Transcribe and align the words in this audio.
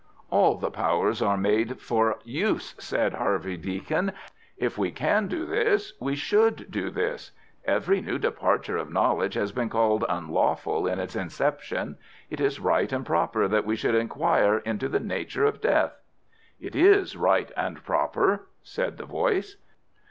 "All 0.31 0.57
the 0.57 0.71
powers 0.71 1.21
are 1.21 1.37
made 1.37 1.79
for 1.79 2.17
use," 2.23 2.73
said 2.79 3.13
Harvey 3.13 3.55
Deacon. 3.55 4.13
"If 4.57 4.75
we 4.75 4.89
can 4.89 5.27
do 5.27 5.45
this, 5.45 5.93
we 5.99 6.15
should 6.15 6.71
do 6.71 6.89
this. 6.89 7.33
Every 7.65 8.01
new 8.01 8.17
departure 8.17 8.77
of 8.77 8.91
knowledge 8.91 9.35
has 9.35 9.51
been 9.51 9.69
called 9.69 10.03
unlawful 10.09 10.87
in 10.87 10.97
its 10.97 11.15
inception. 11.15 11.99
It 12.31 12.39
is 12.41 12.59
right 12.59 12.91
and 12.91 13.05
proper 13.05 13.47
that 13.49 13.63
we 13.63 13.75
should 13.75 13.93
inquire 13.93 14.57
into 14.65 14.89
the 14.89 14.99
nature 14.99 15.45
of 15.45 15.61
death." 15.61 15.99
"It 16.59 16.75
is 16.75 17.15
right 17.15 17.51
and 17.55 17.83
proper," 17.85 18.47
said 18.63 18.97
the 18.97 19.05
voice. 19.05 19.57